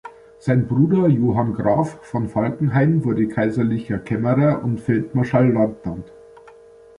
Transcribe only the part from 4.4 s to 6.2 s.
und Feldmarschallleutnant.